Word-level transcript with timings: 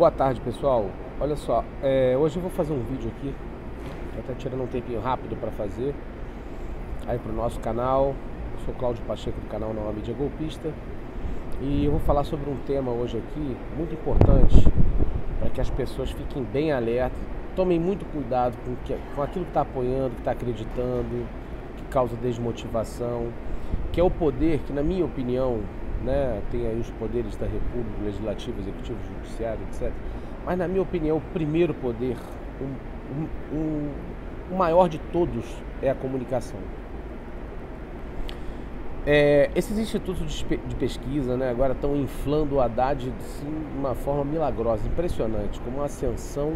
Boa 0.00 0.10
tarde, 0.10 0.40
pessoal. 0.40 0.86
Olha 1.20 1.36
só, 1.36 1.62
é, 1.82 2.16
hoje 2.16 2.38
eu 2.38 2.40
vou 2.40 2.50
fazer 2.50 2.72
um 2.72 2.82
vídeo 2.82 3.12
aqui, 3.14 3.34
até 4.18 4.32
tirando 4.32 4.62
um 4.62 4.66
tempinho 4.66 4.98
rápido 4.98 5.38
para 5.38 5.50
fazer, 5.50 5.94
aí 7.06 7.18
pro 7.18 7.30
nosso 7.34 7.60
canal. 7.60 8.14
Eu 8.54 8.64
sou 8.64 8.72
Cláudio 8.76 9.04
Pacheco 9.04 9.38
do 9.38 9.46
canal 9.48 9.74
Nova 9.74 9.92
Mídia 9.92 10.14
Golpista 10.14 10.72
e 11.60 11.84
eu 11.84 11.90
vou 11.90 12.00
falar 12.00 12.24
sobre 12.24 12.48
um 12.48 12.56
tema 12.66 12.90
hoje 12.90 13.18
aqui 13.18 13.54
muito 13.76 13.92
importante 13.92 14.66
para 15.38 15.50
que 15.50 15.60
as 15.60 15.68
pessoas 15.68 16.10
fiquem 16.12 16.44
bem 16.44 16.72
alertas, 16.72 17.20
tomem 17.54 17.78
muito 17.78 18.06
cuidado 18.06 18.56
com, 18.64 18.74
que, 18.86 18.96
com 19.14 19.20
aquilo 19.20 19.44
que 19.44 19.50
está 19.50 19.60
apoiando, 19.60 20.14
que 20.14 20.20
está 20.20 20.30
acreditando, 20.30 21.26
que 21.76 21.82
causa 21.90 22.16
desmotivação, 22.16 23.26
que 23.92 24.00
é 24.00 24.02
o 24.02 24.10
poder 24.10 24.60
que, 24.60 24.72
na 24.72 24.82
minha 24.82 25.04
opinião, 25.04 25.60
né? 26.04 26.40
tem 26.50 26.66
aí 26.66 26.78
os 26.78 26.90
poderes 26.90 27.36
da 27.36 27.46
República, 27.46 28.02
Legislativo, 28.04 28.60
Executivo, 28.60 28.98
Judiciário, 29.16 29.60
etc. 29.70 29.92
Mas, 30.44 30.58
na 30.58 30.66
minha 30.66 30.82
opinião, 30.82 31.18
o 31.18 31.20
primeiro 31.32 31.74
poder, 31.74 32.16
um, 32.60 33.56
um, 33.56 33.90
o 34.50 34.56
maior 34.56 34.88
de 34.88 34.98
todos, 35.12 35.44
é 35.82 35.90
a 35.90 35.94
comunicação. 35.94 36.58
É, 39.06 39.50
esses 39.54 39.78
institutos 39.78 40.44
de, 40.68 40.74
pesquisa 40.74 41.34
né, 41.34 41.48
agora 41.48 41.72
estão 41.72 41.96
inflando 41.96 42.56
o 42.56 42.60
Haddad 42.60 43.02
de 43.04 43.12
uma 43.78 43.94
forma 43.94 44.24
milagrosa, 44.24 44.86
impressionante, 44.86 45.58
como 45.60 45.78
uma 45.78 45.86
ascensão. 45.86 46.52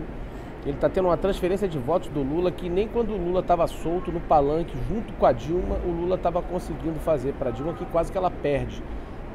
Ele 0.63 0.75
está 0.75 0.89
tendo 0.89 1.09
uma 1.09 1.17
transferência 1.17 1.67
de 1.67 1.79
votos 1.79 2.09
do 2.09 2.23
Lula 2.23 2.51
que 2.51 2.69
nem 2.69 2.87
quando 2.89 3.13
o 3.13 3.17
Lula 3.17 3.41
estava 3.41 3.67
solto 3.67 4.13
no 4.13 4.21
palanque 4.21 4.75
junto 4.89 5.13
com 5.15 5.27
a 5.27 5.33
Dilma, 5.33 5.77
o 5.87 5.91
Lula 5.91 6.17
estava 6.17 6.43
conseguindo 6.43 6.99
fazer 7.01 7.33
para 7.35 7.49
a 7.51 7.53
Dilma, 7.53 7.75
que 7.75 7.85
quase 7.87 8.13
que 8.13 8.17
ela 8.17 8.31
perde. 8.31 8.83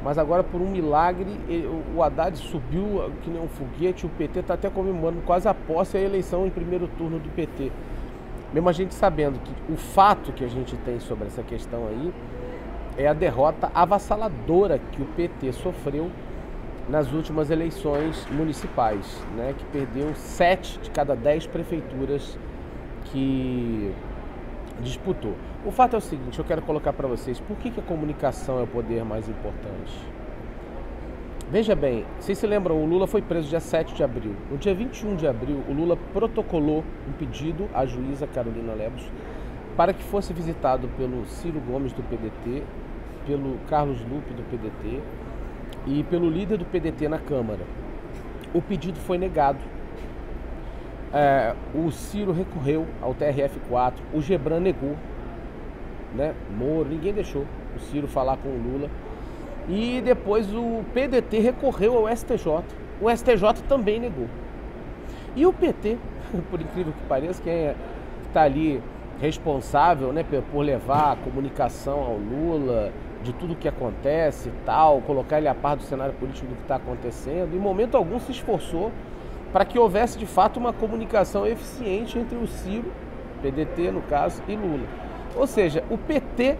Mas 0.03 0.17
agora, 0.17 0.43
por 0.43 0.61
um 0.61 0.69
milagre, 0.69 1.27
o 1.95 2.01
Haddad 2.01 2.37
subiu 2.37 3.11
que 3.21 3.29
nem 3.29 3.41
um 3.41 3.49
foguete, 3.49 4.05
o 4.05 4.09
PT 4.09 4.39
está 4.39 4.53
até 4.53 4.69
comemorando 4.69 5.21
quase 5.25 5.47
a 5.47 5.53
posse 5.53 5.97
a 5.97 6.01
eleição 6.01 6.47
em 6.47 6.49
primeiro 6.49 6.87
turno 6.97 7.19
do 7.19 7.29
PT. 7.29 7.71
Mesmo 8.53 8.69
a 8.69 8.71
gente 8.71 8.95
sabendo 8.95 9.39
que 9.39 9.71
o 9.71 9.75
fato 9.75 10.31
que 10.31 10.43
a 10.43 10.47
gente 10.47 10.75
tem 10.77 10.99
sobre 10.99 11.27
essa 11.27 11.43
questão 11.43 11.85
aí 11.87 12.13
é 12.97 13.07
a 13.07 13.13
derrota 13.13 13.69
avassaladora 13.73 14.79
que 14.91 15.01
o 15.01 15.05
PT 15.05 15.51
sofreu 15.53 16.09
nas 16.89 17.11
últimas 17.11 17.51
eleições 17.51 18.25
municipais, 18.31 19.21
né, 19.35 19.53
que 19.55 19.63
perdeu 19.65 20.15
sete 20.15 20.79
de 20.79 20.89
cada 20.89 21.15
dez 21.15 21.45
prefeituras 21.45 22.37
que 23.05 23.93
disputou. 24.79 25.35
O 25.65 25.71
fato 25.71 25.95
é 25.95 25.97
o 25.97 26.01
seguinte, 26.01 26.39
eu 26.39 26.45
quero 26.45 26.61
colocar 26.61 26.93
para 26.93 27.07
vocês, 27.07 27.39
por 27.39 27.57
que, 27.57 27.69
que 27.69 27.79
a 27.79 27.83
comunicação 27.83 28.59
é 28.59 28.63
o 28.63 28.67
poder 28.67 29.03
mais 29.03 29.27
importante? 29.27 29.93
Veja 31.51 31.75
bem, 31.75 32.05
vocês 32.19 32.37
se 32.37 32.45
lembram, 32.45 32.81
o 32.81 32.85
Lula 32.85 33.07
foi 33.07 33.23
preso 33.23 33.49
dia 33.49 33.59
7 33.59 33.95
de 33.95 34.03
abril. 34.03 34.35
No 34.51 34.57
dia 34.57 34.73
21 34.73 35.15
de 35.15 35.27
abril, 35.27 35.63
o 35.67 35.73
Lula 35.73 35.97
protocolou 36.13 36.83
um 37.07 37.11
pedido 37.13 37.67
à 37.73 37.87
juíza 37.87 38.27
Carolina 38.27 38.73
Lebos 38.73 39.03
para 39.75 39.93
que 39.93 40.03
fosse 40.03 40.31
visitado 40.31 40.87
pelo 40.89 41.25
Ciro 41.25 41.59
Gomes 41.59 41.91
do 41.93 42.03
PDT, 42.03 42.63
pelo 43.25 43.57
Carlos 43.67 43.99
Lupe 44.01 44.31
do 44.33 44.43
PDT 44.43 45.01
e 45.87 46.03
pelo 46.03 46.29
líder 46.29 46.57
do 46.57 46.65
PDT 46.65 47.07
na 47.07 47.17
Câmara. 47.17 47.65
O 48.53 48.61
pedido 48.61 48.99
foi 48.99 49.17
negado 49.17 49.59
é, 51.13 51.55
o 51.73 51.91
Ciro 51.91 52.31
recorreu 52.31 52.85
ao 53.01 53.15
TRF4, 53.15 53.93
o 54.13 54.21
Gebran 54.21 54.59
negou, 54.59 54.95
né? 56.15 56.33
Moro, 56.57 56.89
ninguém 56.89 57.13
deixou 57.13 57.45
o 57.75 57.79
Ciro 57.79 58.07
falar 58.07 58.37
com 58.37 58.49
o 58.49 58.57
Lula. 58.57 58.89
E 59.67 60.01
depois 60.01 60.53
o 60.53 60.83
PDT 60.93 61.39
recorreu 61.39 61.97
ao 61.97 62.15
STJ. 62.15 62.63
O 63.01 63.09
STJ 63.15 63.63
também 63.67 63.99
negou. 63.99 64.27
E 65.35 65.45
o 65.45 65.53
PT, 65.53 65.97
por 66.49 66.59
incrível 66.59 66.93
que 66.93 67.05
pareça, 67.07 67.41
quem 67.41 67.53
é, 67.53 67.75
está 68.27 68.43
ali 68.43 68.81
responsável 69.21 70.13
né, 70.13 70.25
por 70.51 70.61
levar 70.61 71.13
a 71.13 71.15
comunicação 71.17 71.99
ao 71.99 72.17
Lula, 72.17 72.91
de 73.23 73.33
tudo 73.33 73.55
que 73.55 73.67
acontece 73.67 74.49
e 74.49 74.53
tal, 74.65 75.01
colocar 75.01 75.39
ele 75.39 75.47
a 75.47 75.55
par 75.55 75.75
do 75.75 75.83
cenário 75.83 76.13
político 76.13 76.47
do 76.47 76.55
que 76.55 76.61
está 76.61 76.75
acontecendo, 76.75 77.53
em 77.53 77.59
momento 77.59 77.97
algum 77.97 78.19
se 78.19 78.31
esforçou 78.31 78.91
para 79.51 79.65
que 79.65 79.79
houvesse 79.79 80.17
de 80.17 80.25
fato 80.25 80.57
uma 80.57 80.71
comunicação 80.71 81.45
eficiente 81.45 82.17
entre 82.17 82.37
o 82.37 82.47
Ciro, 82.47 82.91
PDT 83.41 83.91
no 83.91 84.01
caso, 84.01 84.41
e 84.47 84.55
Lula. 84.55 84.85
Ou 85.35 85.47
seja, 85.47 85.83
o 85.89 85.97
PT, 85.97 86.57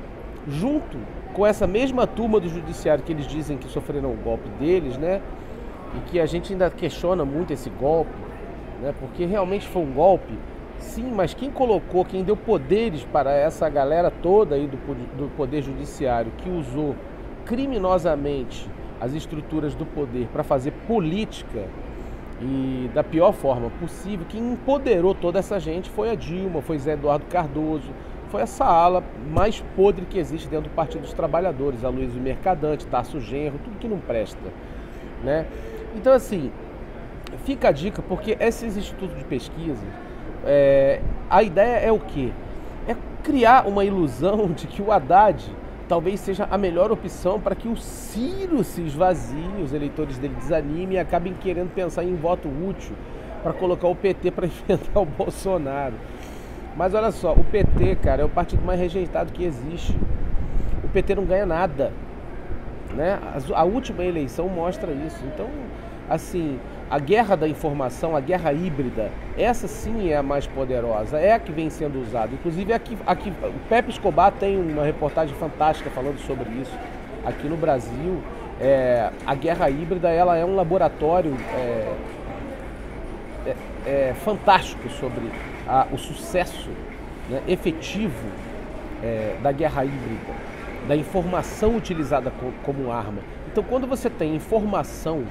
junto 0.48 0.98
com 1.34 1.46
essa 1.46 1.68
mesma 1.68 2.08
turma 2.08 2.40
do 2.40 2.50
judiciário 2.50 3.04
que 3.04 3.12
eles 3.12 3.28
dizem 3.28 3.58
que 3.58 3.68
sofreram 3.70 4.12
o 4.12 4.16
golpe 4.16 4.50
deles, 4.60 4.98
né? 4.98 5.22
E 5.96 6.10
que 6.10 6.20
a 6.20 6.26
gente 6.26 6.54
ainda 6.54 6.70
questiona 6.70 7.24
muito 7.26 7.54
esse 7.54 7.70
golpe, 7.70 8.14
né? 8.82 8.94
Porque 9.00 9.26
realmente 9.26 9.68
foi 9.68 9.82
um 9.82 9.94
golpe, 9.94 10.34
sim, 10.80 11.12
mas 11.14 11.34
quem 11.34 11.52
colocou, 11.52 12.04
quem 12.06 12.24
deu 12.24 12.36
poderes 12.36 13.04
para 13.04 13.32
essa 13.32 13.70
galera 13.70 14.10
toda 14.10 14.56
aí 14.56 14.68
do, 14.68 14.78
do 15.18 15.36
poder 15.36 15.62
judiciário 15.62 16.32
que 16.38 16.50
usou 16.50 16.96
criminosamente 17.46 18.70
as 19.00 19.14
estruturas 19.14 19.74
do 19.76 19.86
poder 19.86 20.28
para 20.32 20.44
fazer 20.44 20.72
política 20.88 21.68
e 22.42 22.90
da 22.94 23.04
pior 23.04 23.34
forma 23.34 23.70
possível. 23.80 24.26
Quem 24.30 24.54
empoderou 24.54 25.14
toda 25.14 25.40
essa 25.40 25.60
gente 25.60 25.90
foi 25.90 26.10
a 26.10 26.16
Dilma, 26.16 26.62
foi 26.62 26.78
Zé 26.80 26.94
Eduardo 26.94 27.26
Cardoso, 27.26 27.92
foi 28.30 28.42
essa 28.42 28.64
ala 28.64 29.04
mais 29.32 29.64
podre 29.76 30.06
que 30.06 30.20
existe 30.20 30.48
dentro 30.48 30.70
do 30.70 30.76
Partido 30.76 31.02
dos 31.02 31.14
Trabalhadores, 31.14 31.84
a 31.84 31.90
Luiz 31.90 32.14
Mercadante, 32.14 32.86
Tarso 32.86 33.20
Genro, 33.20 33.60
tudo 33.64 33.78
que 33.80 33.88
não 33.88 34.00
presta, 34.00 34.40
né? 35.24 35.48
Então 35.96 36.14
assim, 36.14 36.52
fica 37.44 37.70
a 37.70 37.72
dica 37.72 38.02
porque 38.02 38.38
esses 38.40 38.78
institutos 38.78 39.18
de 39.18 39.24
pesquisa, 39.24 39.86
é, 40.46 41.02
a 41.30 41.44
ideia 41.44 41.78
é 41.78 41.92
o 41.92 42.00
quê? 42.00 42.32
É 42.88 42.96
criar 43.24 43.68
uma 43.68 43.84
ilusão 43.84 44.48
de 44.54 44.68
que 44.68 44.82
o 44.82 44.92
Haddad 44.92 45.44
talvez 45.90 46.20
seja 46.20 46.48
a 46.50 46.58
melhor 46.58 46.92
opção 46.92 47.42
para 47.42 47.56
que 47.56 47.68
o 47.68 47.76
Ciro 47.76 48.64
se 48.64 48.82
esvazie, 48.84 49.62
os 49.62 49.74
eleitores 49.74 50.20
dele 50.20 50.36
desanimem 50.36 50.98
e 50.98 51.00
acabem 51.00 51.34
querendo 51.34 51.74
pensar 51.74 52.04
em 52.04 52.16
voto 52.16 52.48
útil 52.48 52.96
para 53.42 53.52
colocar 53.54 53.88
o 53.88 53.96
PT 53.96 54.30
para 54.30 54.46
enfrentar 54.48 55.00
o 55.00 55.06
Bolsonaro. 55.06 55.96
Mas 56.78 56.94
olha 56.94 57.12
só, 57.12 57.34
o 57.34 57.44
PT, 57.44 57.96
cara, 57.96 58.22
é 58.22 58.26
o 58.26 58.30
partido 58.30 58.64
mais 58.64 58.80
rejeitado 58.80 59.34
que 59.34 59.44
existe. 59.44 59.98
O 60.84 60.88
PT 60.90 61.16
não 61.16 61.26
ganha 61.26 61.46
nada. 61.46 61.92
Né? 62.94 63.20
A 63.56 63.64
última 63.64 64.04
eleição 64.04 64.48
mostra 64.48 64.92
isso. 64.92 65.20
Então, 65.26 65.48
assim, 66.08 66.60
a 66.90 66.98
guerra 66.98 67.36
da 67.36 67.48
informação, 67.48 68.16
a 68.16 68.20
guerra 68.20 68.52
híbrida, 68.52 69.12
essa 69.38 69.68
sim 69.68 70.10
é 70.10 70.18
a 70.18 70.24
mais 70.24 70.48
poderosa, 70.48 71.20
é 71.20 71.34
a 71.34 71.40
que 71.40 71.52
vem 71.52 71.70
sendo 71.70 72.02
usada. 72.02 72.34
Inclusive, 72.34 72.74
aqui, 72.74 72.98
aqui, 73.06 73.32
o 73.44 73.70
Pepe 73.70 73.92
Escobar 73.92 74.32
tem 74.32 74.60
uma 74.60 74.84
reportagem 74.84 75.36
fantástica 75.36 75.90
falando 75.92 76.18
sobre 76.20 76.50
isso. 76.60 76.76
Aqui 77.24 77.48
no 77.48 77.56
Brasil, 77.56 78.24
é, 78.60 79.12
a 79.24 79.36
guerra 79.36 79.70
híbrida 79.70 80.10
ela 80.10 80.36
é 80.36 80.44
um 80.44 80.56
laboratório 80.56 81.38
é, 81.56 81.94
é, 83.46 83.56
é 83.86 84.14
fantástico 84.16 84.90
sobre 84.90 85.32
a, 85.68 85.86
o 85.92 85.98
sucesso 85.98 86.70
né, 87.30 87.44
efetivo 87.48 88.28
é, 89.04 89.36
da 89.44 89.52
guerra 89.52 89.86
híbrida, 89.86 90.34
da 90.88 90.96
informação 90.96 91.76
utilizada 91.76 92.34
como 92.64 92.92
arma. 92.92 93.22
Então, 93.52 93.64
quando 93.64 93.86
você 93.86 94.10
tem 94.10 94.36
informação 94.36 95.24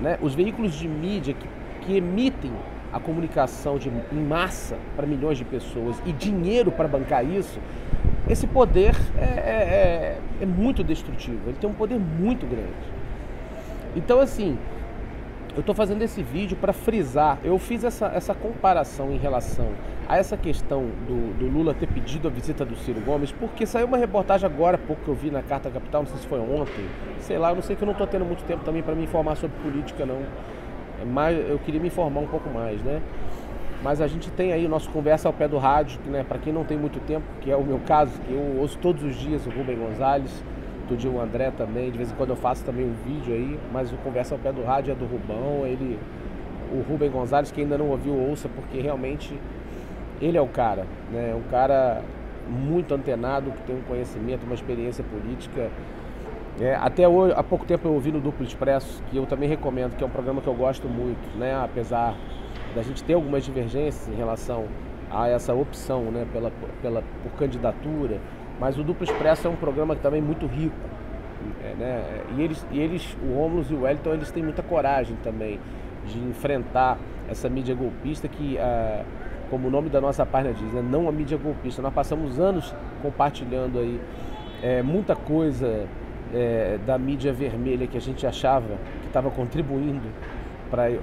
né, 0.00 0.18
os 0.20 0.34
veículos 0.34 0.74
de 0.74 0.88
mídia 0.88 1.34
que, 1.34 1.46
que 1.82 1.96
emitem 1.96 2.52
a 2.92 3.00
comunicação 3.00 3.76
de, 3.76 3.88
em 3.88 4.24
massa 4.24 4.78
para 4.94 5.06
milhões 5.06 5.36
de 5.36 5.44
pessoas 5.44 6.00
e 6.06 6.12
dinheiro 6.12 6.70
para 6.70 6.86
bancar 6.86 7.24
isso, 7.24 7.58
esse 8.28 8.46
poder 8.46 8.94
é, 9.18 9.24
é, 9.24 9.26
é, 9.26 10.18
é, 10.42 10.46
muito 10.46 10.84
destrutivo, 10.84 11.40
ele 11.46 11.56
tem 11.60 11.68
um 11.68 11.74
poder 11.74 11.98
muito 11.98 12.46
grande. 12.46 12.72
Então, 13.96 14.20
assim, 14.20 14.56
eu 15.54 15.60
estou 15.60 15.74
fazendo 15.74 16.02
esse 16.02 16.22
vídeo 16.22 16.56
para 16.56 16.72
frisar, 16.72 17.38
eu 17.42 17.58
fiz 17.58 17.84
essa, 17.84 18.06
essa 18.06 18.34
comparação 18.34 19.12
em 19.12 19.18
relação 19.18 19.68
a 20.08 20.16
essa 20.18 20.36
questão 20.36 20.82
do, 21.06 21.38
do, 21.38 21.46
Lula 21.46 21.72
ter 21.74 21.86
pedido 21.86 22.28
a 22.28 22.30
visita 22.30 22.64
do 22.64 22.76
Ciro 22.76 23.00
Gomes, 23.00 23.32
porque 23.32 23.64
saiu 23.64 23.86
uma 23.86 23.96
reportagem 23.96 24.46
agora, 24.46 24.76
pouco 24.76 25.02
que 25.02 25.08
eu 25.08 25.14
vi 25.14 25.30
na 25.30 25.42
Carta 25.42 25.70
Capital, 25.70 26.02
não 26.02 26.08
sei 26.08 26.18
se 26.18 26.26
foi 26.26 26.38
ontem, 26.38 26.84
sei 27.20 27.38
lá, 27.38 27.50
eu 27.50 27.54
não 27.54 27.62
sei 27.62 27.74
que 27.74 27.82
eu 27.82 27.86
não 27.86 27.92
estou 27.92 28.06
tendo 28.06 28.24
muito 28.24 28.44
tempo 28.44 28.64
também 28.64 28.82
para 28.82 28.94
me 28.94 29.04
informar 29.04 29.36
sobre 29.36 29.56
política, 29.62 30.04
não. 30.04 30.20
Mas 31.06 31.38
eu 31.48 31.58
queria 31.58 31.80
me 31.80 31.88
informar 31.88 32.20
um 32.20 32.26
pouco 32.26 32.48
mais, 32.50 32.82
né? 32.82 33.00
Mas 33.82 34.00
a 34.00 34.06
gente 34.06 34.30
tem 34.30 34.52
aí 34.52 34.64
o 34.64 34.68
nosso 34.68 34.88
Conversa 34.90 35.28
ao 35.28 35.32
Pé 35.32 35.46
do 35.46 35.58
Rádio, 35.58 35.98
que, 36.00 36.08
né, 36.08 36.24
para 36.26 36.38
quem 36.38 36.52
não 36.52 36.64
tem 36.64 36.76
muito 36.76 37.00
tempo, 37.00 37.26
que 37.40 37.50
é 37.50 37.56
o 37.56 37.62
meu 37.62 37.78
caso, 37.86 38.12
que 38.22 38.32
eu 38.32 38.56
ouço 38.58 38.78
todos 38.78 39.02
os 39.02 39.14
dias 39.14 39.46
o 39.46 39.50
Rubem 39.50 39.76
Gonzalez, 39.76 40.42
do 40.88 40.96
dia 40.96 41.10
o 41.10 41.20
André 41.20 41.50
também, 41.50 41.90
de 41.90 41.96
vez 41.96 42.10
em 42.10 42.14
quando 42.14 42.30
eu 42.30 42.36
faço 42.36 42.64
também 42.64 42.86
um 42.86 42.94
vídeo 43.04 43.34
aí, 43.34 43.58
mas 43.72 43.92
o 43.92 43.96
Conversa 43.96 44.34
ao 44.34 44.38
Pé 44.38 44.52
do 44.52 44.62
Rádio 44.62 44.92
é 44.92 44.94
do 44.94 45.04
Rubão, 45.04 45.66
ele, 45.66 45.98
o 46.72 46.80
Rubem 46.90 47.10
Gonzalez, 47.10 47.50
que 47.50 47.60
ainda 47.60 47.76
não 47.76 47.88
ouviu, 47.88 48.14
ouça, 48.14 48.48
porque 48.48 48.80
realmente 48.80 49.38
ele 50.20 50.36
é 50.38 50.40
o 50.40 50.48
cara, 50.48 50.86
né? 51.12 51.34
Um 51.34 51.48
cara 51.50 52.02
muito 52.48 52.94
antenado, 52.94 53.50
que 53.50 53.62
tem 53.62 53.76
um 53.76 53.82
conhecimento, 53.82 54.44
uma 54.44 54.54
experiência 54.54 55.02
política 55.04 55.70
É, 56.60 56.76
até 56.76 57.08
hoje, 57.08 57.34
há 57.36 57.42
pouco 57.42 57.64
tempo 57.64 57.88
eu 57.88 57.94
ouvi 57.94 58.12
no 58.12 58.20
Duplo 58.20 58.46
Expresso, 58.46 59.02
que 59.10 59.16
eu 59.16 59.26
também 59.26 59.48
recomendo, 59.48 59.96
que 59.96 60.04
é 60.04 60.06
um 60.06 60.10
programa 60.10 60.40
que 60.40 60.46
eu 60.46 60.54
gosto 60.54 60.88
muito, 60.88 61.36
né? 61.36 61.52
apesar 61.60 62.14
da 62.76 62.82
gente 62.82 63.02
ter 63.02 63.14
algumas 63.14 63.44
divergências 63.44 64.08
em 64.08 64.14
relação 64.16 64.66
a 65.10 65.28
essa 65.28 65.52
opção 65.52 66.02
né? 66.12 66.24
pela, 66.32 66.52
pela, 66.80 67.02
por 67.22 67.32
candidatura, 67.32 68.20
mas 68.60 68.78
o 68.78 68.84
Duplo 68.84 69.04
Expresso 69.04 69.48
é 69.48 69.50
um 69.50 69.56
programa 69.56 69.96
também 69.96 70.22
muito 70.22 70.46
rico. 70.46 70.76
É, 71.64 71.74
né? 71.74 72.22
E 72.36 72.42
eles, 72.42 72.64
e 72.70 72.78
eles, 72.78 73.16
o 73.20 73.34
Romulus 73.34 73.68
e 73.70 73.74
o 73.74 73.82
Wellington, 73.82 74.14
eles 74.14 74.30
têm 74.30 74.42
muita 74.42 74.62
coragem 74.62 75.16
também 75.24 75.58
de 76.06 76.18
enfrentar 76.20 76.98
essa 77.28 77.48
mídia 77.48 77.74
golpista 77.74 78.28
que, 78.28 78.56
ah, 78.58 79.04
como 79.54 79.68
o 79.68 79.70
nome 79.70 79.88
da 79.88 80.00
nossa 80.00 80.26
página 80.26 80.52
diz, 80.52 80.72
né? 80.72 80.82
não 80.82 81.08
a 81.08 81.12
mídia 81.12 81.38
golpista. 81.38 81.80
Nós 81.80 81.94
passamos 81.94 82.40
anos 82.40 82.74
compartilhando 83.00 83.78
aí 83.78 84.00
é, 84.60 84.82
muita 84.82 85.14
coisa 85.14 85.86
é, 86.34 86.76
da 86.84 86.98
mídia 86.98 87.32
vermelha 87.32 87.86
que 87.86 87.96
a 87.96 88.00
gente 88.00 88.26
achava 88.26 88.66
que 89.00 89.06
estava 89.06 89.30
contribuindo 89.30 90.08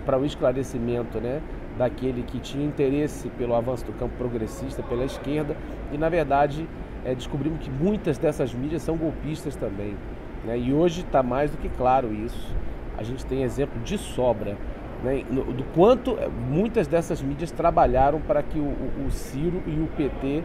para 0.04 0.20
o 0.20 0.26
esclarecimento 0.26 1.18
né, 1.22 1.42
daquele 1.78 2.24
que 2.24 2.42
tinha 2.42 2.66
interesse 2.66 3.30
pelo 3.38 3.56
avanço 3.56 3.86
do 3.86 3.94
campo 3.94 4.16
progressista, 4.18 4.84
pela 4.84 5.06
esquerda, 5.06 5.56
e 5.90 5.98
na 5.98 6.10
verdade 6.10 6.68
é, 7.06 7.16
descobrimos 7.16 7.60
que 7.60 7.70
muitas 7.70 8.18
dessas 8.18 8.54
mídias 8.54 8.82
são 8.82 8.98
golpistas 8.98 9.56
também. 9.56 9.96
Né, 10.44 10.60
e 10.60 10.74
hoje 10.74 11.04
está 11.04 11.24
mais 11.24 11.52
do 11.52 11.58
que 11.58 11.70
claro 11.70 12.14
isso. 12.14 12.54
A 12.98 13.04
gente 13.04 13.26
tem 13.26 13.44
exemplo 13.44 13.82
de 13.82 13.98
sobra 13.98 14.58
né, 15.04 15.24
do 15.30 15.64
quanto 15.74 16.18
é, 16.20 16.28
muitas 16.28 16.88
dessas 16.88 17.22
mídias 17.22 17.52
trabalharam 17.52 18.22
para 18.22 18.44
que 18.44 18.60
o, 18.60 18.74
o, 19.06 19.12
Ciro 19.12 19.62
e 19.66 19.72
o 19.80 19.88
PT 19.98 20.44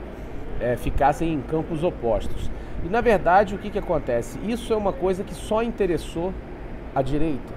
é, 0.61 0.77
ficassem 0.77 1.33
em 1.33 1.41
campos 1.43 1.83
opostos. 1.83 2.51
E 2.85 2.89
na 2.89 3.01
verdade, 3.01 3.55
o 3.55 3.59
que, 3.59 3.71
que 3.71 3.79
acontece? 3.79 4.39
Isso 4.47 4.73
é 4.73 4.77
uma 4.77 4.93
coisa 4.93 5.23
que 5.25 5.35
só 5.35 5.63
interessou 5.63 6.33
a 6.95 7.03
direita. 7.03 7.55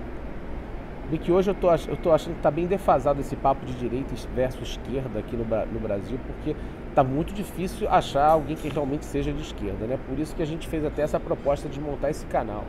E 1.11 1.17
que 1.17 1.31
hoje 1.31 1.49
eu 1.49 1.55
tô, 1.55 1.71
eu 1.71 1.97
tô 1.97 2.11
achando 2.11 2.33
que 2.33 2.39
está 2.39 2.51
bem 2.51 2.67
defasado 2.67 3.19
esse 3.19 3.35
papo 3.35 3.65
de 3.65 3.73
direita 3.73 4.13
versus 4.35 4.77
esquerda 4.77 5.19
aqui 5.19 5.35
no, 5.35 5.43
no 5.43 5.79
Brasil, 5.79 6.19
porque 6.27 6.55
está 6.89 7.03
muito 7.03 7.33
difícil 7.33 7.89
achar 7.89 8.27
alguém 8.27 8.55
que 8.55 8.69
realmente 8.69 9.05
seja 9.05 9.31
de 9.31 9.41
esquerda. 9.41 9.87
Né? 9.87 9.97
Por 10.07 10.19
isso 10.19 10.35
que 10.35 10.43
a 10.43 10.45
gente 10.45 10.67
fez 10.67 10.85
até 10.85 11.01
essa 11.01 11.19
proposta 11.19 11.67
de 11.67 11.79
montar 11.79 12.11
esse 12.11 12.25
canal. 12.27 12.63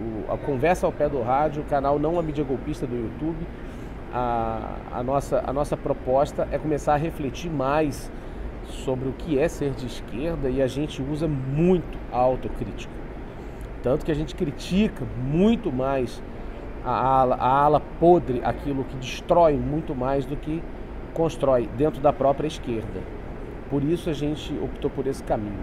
O, 0.00 0.32
a 0.32 0.38
Conversa 0.38 0.86
ao 0.86 0.92
Pé 0.92 1.08
do 1.08 1.22
Rádio, 1.22 1.62
o 1.62 1.64
canal 1.64 1.98
Não 1.98 2.18
a 2.18 2.22
Mídia 2.22 2.44
Golpista 2.44 2.86
do 2.86 2.96
YouTube. 2.96 3.46
A, 4.12 4.76
a, 4.92 5.02
nossa, 5.02 5.42
a 5.46 5.52
nossa 5.52 5.76
proposta 5.76 6.46
é 6.50 6.58
começar 6.58 6.94
a 6.94 6.96
refletir 6.96 7.50
mais 7.50 8.10
sobre 8.68 9.08
o 9.08 9.12
que 9.12 9.38
é 9.38 9.48
ser 9.48 9.70
de 9.70 9.86
esquerda 9.86 10.48
e 10.48 10.60
a 10.62 10.66
gente 10.66 11.02
usa 11.02 11.26
muito 11.26 11.98
a 12.12 12.18
autocrítica. 12.18 12.92
Tanto 13.82 14.04
que 14.04 14.12
a 14.12 14.14
gente 14.14 14.34
critica 14.34 15.04
muito 15.16 15.72
mais 15.72 16.22
a 16.84 16.92
ala, 16.92 17.36
a 17.36 17.64
ala 17.64 17.80
podre, 17.80 18.40
aquilo 18.44 18.84
que 18.84 18.96
destrói 18.96 19.56
muito 19.56 19.94
mais 19.94 20.24
do 20.24 20.36
que 20.36 20.62
constrói 21.14 21.68
dentro 21.76 22.00
da 22.00 22.12
própria 22.12 22.46
esquerda. 22.46 23.00
Por 23.70 23.82
isso 23.82 24.10
a 24.10 24.12
gente 24.12 24.52
optou 24.62 24.90
por 24.90 25.06
esse 25.06 25.22
caminho. 25.22 25.58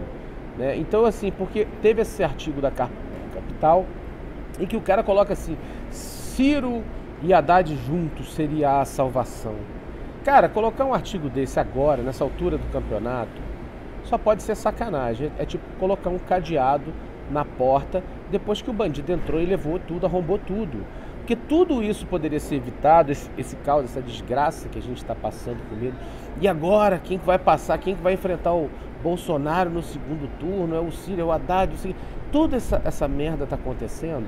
Né? 0.57 0.77
Então, 0.77 1.05
assim, 1.05 1.31
porque 1.31 1.67
teve 1.81 2.01
esse 2.01 2.23
artigo 2.23 2.59
da 2.61 2.71
Capital 3.59 3.85
em 4.59 4.65
que 4.65 4.77
o 4.77 4.81
cara 4.81 5.03
coloca 5.03 5.33
assim: 5.33 5.57
Ciro 5.91 6.83
e 7.21 7.33
Haddad 7.33 7.75
juntos 7.75 8.33
seria 8.33 8.79
a 8.79 8.85
salvação. 8.85 9.55
Cara, 10.23 10.49
colocar 10.49 10.85
um 10.85 10.93
artigo 10.93 11.29
desse 11.29 11.59
agora, 11.59 12.01
nessa 12.01 12.23
altura 12.23 12.57
do 12.57 12.71
campeonato, 12.71 13.41
só 14.03 14.17
pode 14.17 14.43
ser 14.43 14.55
sacanagem. 14.55 15.31
É 15.37 15.45
tipo 15.45 15.63
colocar 15.79 16.09
um 16.09 16.19
cadeado 16.19 16.93
na 17.29 17.45
porta 17.45 18.03
depois 18.31 18.61
que 18.61 18.69
o 18.69 18.73
bandido 18.73 19.11
entrou 19.11 19.41
e 19.41 19.45
levou 19.45 19.79
tudo, 19.79 20.05
arrombou 20.05 20.37
tudo. 20.37 20.85
Porque 21.19 21.35
tudo 21.35 21.83
isso 21.83 22.07
poderia 22.07 22.39
ser 22.39 22.55
evitado, 22.55 23.11
esse, 23.11 23.29
esse 23.37 23.55
caos, 23.57 23.85
essa 23.85 24.01
desgraça 24.01 24.67
que 24.67 24.79
a 24.79 24.81
gente 24.81 24.97
está 24.97 25.13
passando 25.13 25.59
com 25.69 25.75
medo. 25.75 25.95
E 26.41 26.47
agora, 26.47 26.97
quem 26.97 27.19
que 27.19 27.25
vai 27.25 27.37
passar, 27.37 27.77
quem 27.77 27.95
que 27.95 28.01
vai 28.01 28.13
enfrentar 28.13 28.53
o 28.53 28.67
Bolsonaro 29.03 29.69
no 29.69 29.83
segundo 29.83 30.27
turno? 30.39 30.75
É 30.75 30.79
o 30.79 30.91
Ciro, 30.91 31.21
é 31.21 31.23
o 31.23 31.31
Haddad, 31.31 31.73
o 31.73 31.77
Ciro. 31.77 31.95
Toda 32.31 32.57
essa, 32.57 32.81
essa 32.85 33.07
merda 33.07 33.43
está 33.43 33.55
acontecendo, 33.55 34.27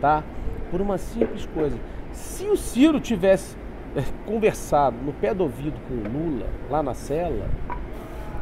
tá? 0.00 0.22
Por 0.70 0.80
uma 0.80 0.98
simples 0.98 1.46
coisa. 1.46 1.76
Se 2.12 2.44
o 2.44 2.56
Ciro 2.56 3.00
tivesse 3.00 3.56
é, 3.96 4.02
conversado 4.26 4.96
no 5.04 5.12
pé 5.12 5.34
do 5.34 5.42
ouvido 5.42 5.76
com 5.88 5.94
o 5.94 6.12
Lula, 6.12 6.46
lá 6.70 6.82
na 6.82 6.94
cela, 6.94 7.48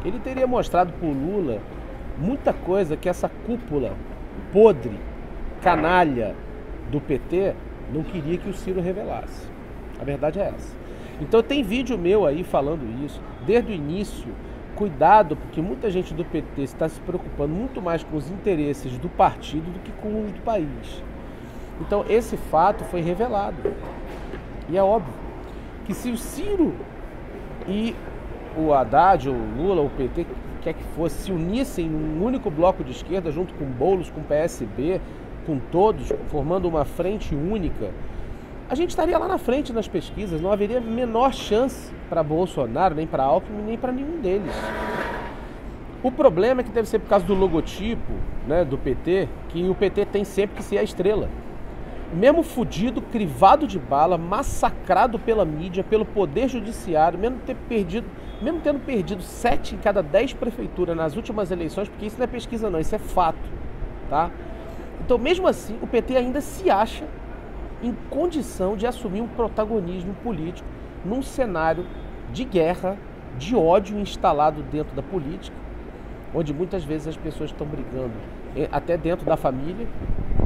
ele 0.05 0.19
teria 0.19 0.47
mostrado 0.47 0.93
para 0.93 1.09
o 1.09 1.13
Lula 1.13 1.61
muita 2.19 2.53
coisa 2.53 2.97
que 2.97 3.09
essa 3.09 3.29
cúpula 3.29 3.95
podre, 4.53 4.99
canalha 5.63 6.35
do 6.91 7.01
PT 7.01 7.55
não 7.93 8.03
queria 8.03 8.39
que 8.39 8.49
o 8.49 8.55
Ciro 8.55 8.81
revelasse. 8.81 9.49
A 10.01 10.05
verdade 10.05 10.39
é 10.39 10.53
essa. 10.55 10.77
Então 11.21 11.43
tem 11.43 11.63
vídeo 11.63 11.97
meu 11.97 12.27
aí 12.27 12.45
falando 12.45 12.85
isso, 13.05 13.21
desde 13.47 13.73
o 13.73 13.75
início. 13.75 14.33
Cuidado, 14.77 15.37
porque 15.37 15.63
muita 15.63 15.91
gente 15.91 16.13
do 16.13 16.23
PT 16.23 16.63
está 16.63 16.87
se 16.87 17.01
preocupando 17.01 17.55
muito 17.55 17.81
mais 17.81 18.05
com 18.05 18.17
os 18.17 18.31
interesses 18.31 18.99
do 18.99 19.09
partido 19.09 19.73
do 19.73 19.81
que 19.81 19.91
com 19.91 20.27
os 20.27 20.33
do 20.33 20.43
país. 20.43 21.03
Então 21.81 22.05
esse 22.09 22.37
fato 22.37 22.85
foi 22.85 23.01
revelado. 23.01 23.57
E 24.69 24.77
é 24.77 24.83
óbvio 24.83 25.15
que 25.87 25.95
se 25.95 26.11
o 26.11 26.19
Ciro 26.19 26.75
e 27.67 27.97
o 28.55 28.73
Haddad, 28.73 29.31
o 29.31 29.33
Lula, 29.33 29.81
o 29.81 29.89
PT, 29.89 30.27
quer 30.61 30.75
que 30.75 30.83
fosse, 30.95 31.23
se 31.23 31.33
unissem 31.33 31.89
num 31.89 32.23
único 32.23 32.51
bloco 32.51 32.85
de 32.85 32.91
esquerda, 32.91 33.31
junto 33.31 33.55
com 33.55 33.65
Boulos, 33.65 34.11
com 34.11 34.23
PSB, 34.23 35.01
com 35.47 35.59
todos, 35.59 36.13
formando 36.29 36.69
uma 36.69 36.85
frente 36.85 37.35
única, 37.35 37.91
a 38.69 38.75
gente 38.75 38.91
estaria 38.91 39.17
lá 39.19 39.29
na 39.29 39.39
frente 39.39 39.73
nas 39.73 39.87
pesquisas, 39.89 40.41
não 40.41 40.51
haveria 40.53 40.81
menor 40.81 41.33
chance 41.33 41.93
para 42.09 42.23
Bolsonaro, 42.23 42.95
nem 42.95 43.07
para 43.07 43.23
Alckmin, 43.23 43.63
nem 43.63 43.79
para 43.79 43.93
nenhum 43.93 44.21
deles. 44.21 44.55
O 46.03 46.11
problema 46.11 46.61
é 46.61 46.65
que 46.65 46.71
deve 46.71 46.89
ser 46.89 46.99
por 46.99 47.09
causa 47.09 47.25
do 47.25 47.35
logotipo 47.35 48.13
né, 48.47 48.65
do 48.65 48.77
PT, 48.77 49.29
que 49.49 49.69
o 49.69 49.75
PT 49.75 50.07
tem 50.07 50.25
sempre 50.25 50.57
que 50.57 50.63
ser 50.63 50.79
a 50.79 50.83
estrela 50.83 51.29
mesmo 52.13 52.43
fudido, 52.43 53.03
crivado 53.03 53.67
de 53.67 53.79
bala, 53.79 54.17
massacrado 54.17 55.19
pela 55.19 55.45
mídia, 55.45 55.83
pelo 55.83 56.05
poder 56.05 56.49
judiciário, 56.49 57.19
mesmo 57.19 57.39
ter 57.45 57.57
perdido, 57.69 58.07
mesmo 58.41 58.61
tendo 58.61 58.81
perdido 58.81 59.23
sete 59.23 59.75
em 59.75 59.79
cada 59.79 60.03
dez 60.03 60.33
prefeituras 60.33 60.97
nas 60.97 61.17
últimas 61.17 61.51
eleições, 61.51 61.89
porque 61.89 62.07
isso 62.07 62.17
não 62.19 62.25
é 62.25 62.29
pesquisa 62.29 62.71
não, 62.71 62.79
isso 62.79 62.95
é 62.95 62.99
fato, 62.99 63.39
tá? 64.09 64.31
Então, 65.05 65.19
mesmo 65.19 65.47
assim, 65.47 65.77
o 65.83 65.87
PT 65.87 66.17
ainda 66.17 66.41
se 66.41 66.71
acha 66.71 67.05
em 67.83 67.93
condição 68.11 68.77
de 68.77 68.87
assumir 68.87 69.21
um 69.21 69.29
protagonismo 69.29 70.15
político 70.23 70.69
num 71.05 71.23
cenário 71.23 71.85
de 72.33 72.45
guerra, 72.45 72.97
de 73.39 73.55
ódio 73.55 73.99
instalado 73.99 74.63
dentro 74.63 74.95
da 74.97 75.03
política, 75.03 75.57
onde 76.35 76.53
muitas 76.53 76.85
vezes 76.85 77.09
as 77.09 77.17
pessoas 77.17 77.51
estão 77.51 77.67
brigando 77.67 78.15
até 78.73 78.97
dentro 78.97 79.27
da 79.27 79.37
família, 79.37 79.87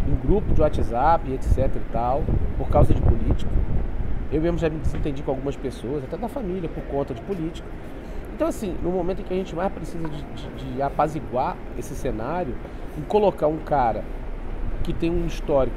em 0.07 0.27
grupo 0.27 0.53
de 0.53 0.61
WhatsApp, 0.61 1.33
etc 1.33 1.77
e 1.77 1.93
tal, 1.93 2.23
por 2.59 2.69
causa 2.69 2.93
de 2.93 3.01
política. 3.01 3.51
Eu 4.33 4.41
mesmo 4.41 4.59
já 4.59 4.69
me 4.69 4.79
desentendi 4.79 5.23
com 5.23 5.31
algumas 5.31 5.57
pessoas, 5.57 6.05
até 6.05 6.17
da 6.17 6.29
família, 6.29 6.69
por 6.69 6.83
conta 6.85 7.15
de 7.15 7.21
política. 7.23 7.67
Então, 8.35 8.49
assim, 8.49 8.77
no 8.83 8.91
momento 8.91 9.21
em 9.21 9.25
que 9.25 9.35
a 9.35 9.37
gente 9.37 9.55
mais 9.55 9.73
precisa 9.73 10.09
de, 10.09 10.23
de, 10.23 10.75
de 10.75 10.83
apaziguar 10.83 11.57
esse 11.79 11.95
cenário, 11.95 12.55
em 12.97 13.03
colocar 13.03 13.47
um 13.49 13.59
cara 13.59 14.03
que 14.83 14.93
tem 14.93 15.11
um 15.11 15.27
histórico 15.27 15.77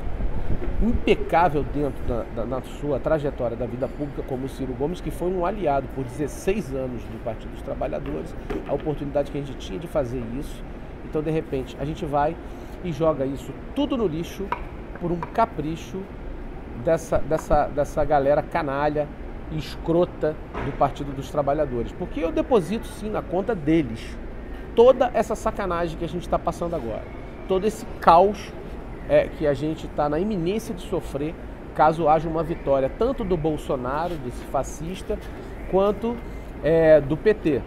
impecável 0.81 1.63
dentro 1.63 2.03
da, 2.05 2.23
da, 2.35 2.45
na 2.45 2.61
sua 2.61 2.99
trajetória 2.99 3.55
da 3.55 3.65
vida 3.65 3.87
pública, 3.87 4.21
como 4.27 4.49
Ciro 4.49 4.73
Gomes, 4.73 4.99
que 4.99 5.11
foi 5.11 5.29
um 5.29 5.45
aliado 5.45 5.87
por 5.95 6.03
16 6.03 6.73
anos 6.73 7.03
do 7.03 7.23
Partido 7.23 7.51
dos 7.51 7.61
Trabalhadores, 7.61 8.35
a 8.67 8.73
oportunidade 8.73 9.31
que 9.31 9.37
a 9.37 9.41
gente 9.41 9.57
tinha 9.57 9.79
de 9.79 9.87
fazer 9.87 10.21
isso. 10.37 10.63
Então, 11.05 11.21
de 11.21 11.31
repente, 11.31 11.77
a 11.79 11.85
gente 11.85 12.05
vai 12.05 12.35
e 12.83 12.91
joga 12.91 13.25
isso 13.25 13.53
tudo 13.75 13.95
no 13.95 14.07
lixo 14.07 14.45
por 14.99 15.11
um 15.11 15.19
capricho 15.19 16.01
dessa, 16.83 17.17
dessa, 17.19 17.67
dessa 17.67 18.03
galera 18.03 18.41
canalha 18.41 19.07
e 19.51 19.57
escrota 19.57 20.35
do 20.65 20.71
Partido 20.73 21.13
dos 21.13 21.29
Trabalhadores. 21.29 21.91
Porque 21.93 22.19
eu 22.19 22.31
deposito 22.31 22.87
sim 22.87 23.09
na 23.09 23.21
conta 23.21 23.55
deles 23.55 24.17
toda 24.75 25.11
essa 25.13 25.35
sacanagem 25.35 25.97
que 25.97 26.05
a 26.05 26.09
gente 26.09 26.23
está 26.23 26.39
passando 26.39 26.75
agora. 26.75 27.03
Todo 27.47 27.65
esse 27.65 27.85
caos 27.99 28.51
é, 29.09 29.27
que 29.27 29.45
a 29.45 29.53
gente 29.53 29.85
está 29.85 30.07
na 30.07 30.19
iminência 30.19 30.73
de 30.73 30.81
sofrer 30.81 31.33
caso 31.75 32.07
haja 32.07 32.29
uma 32.29 32.43
vitória 32.43 32.89
tanto 32.99 33.23
do 33.23 33.35
Bolsonaro, 33.35 34.15
desse 34.15 34.43
fascista, 34.45 35.17
quanto 35.71 36.15
é, 36.63 37.01
do 37.01 37.17
PT 37.17 37.61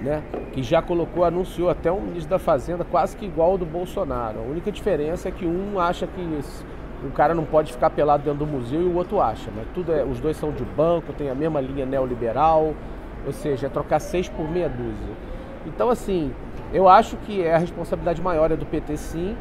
né, 0.00 0.22
que 0.52 0.62
já 0.62 0.82
colocou, 0.82 1.24
anunciou 1.24 1.70
até 1.70 1.90
um 1.90 2.00
ministro 2.00 2.30
da 2.30 2.38
Fazenda 2.38 2.84
quase 2.84 3.16
que 3.16 3.24
igual 3.24 3.52
ao 3.52 3.58
do 3.58 3.64
Bolsonaro. 3.64 4.38
A 4.40 4.42
única 4.42 4.70
diferença 4.70 5.28
é 5.28 5.32
que 5.32 5.46
um 5.46 5.78
acha 5.80 6.06
que 6.06 6.40
o 7.04 7.10
cara 7.10 7.34
não 7.34 7.44
pode 7.44 7.72
ficar 7.72 7.90
pelado 7.90 8.22
dentro 8.22 8.40
do 8.40 8.46
museu 8.46 8.80
e 8.82 8.84
o 8.84 8.94
outro 8.94 9.20
acha, 9.20 9.50
mas 9.54 9.66
tudo 9.74 9.92
é, 9.92 10.04
os 10.04 10.20
dois 10.20 10.36
são 10.36 10.50
de 10.52 10.64
banco, 10.64 11.12
tem 11.12 11.30
a 11.30 11.34
mesma 11.34 11.60
linha 11.60 11.86
neoliberal, 11.86 12.74
ou 13.24 13.32
seja, 13.32 13.66
é 13.66 13.70
trocar 13.70 13.98
seis 13.98 14.28
por 14.28 14.50
meia 14.50 14.68
dúzia. 14.68 15.14
Então, 15.66 15.90
assim, 15.90 16.32
eu 16.72 16.88
acho 16.88 17.16
que 17.18 17.42
é 17.42 17.54
a 17.54 17.58
responsabilidade 17.58 18.22
maior 18.22 18.50
é 18.50 18.56
do 18.56 18.66
PT 18.66 18.96
sim, 18.96 19.36